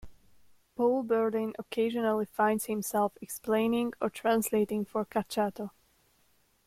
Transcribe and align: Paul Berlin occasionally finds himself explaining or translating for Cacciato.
Paul 0.75 1.03
Berlin 1.03 1.53
occasionally 1.59 2.25
finds 2.25 2.65
himself 2.65 3.13
explaining 3.21 3.93
or 4.01 4.09
translating 4.09 4.83
for 4.83 5.05
Cacciato. 5.05 5.69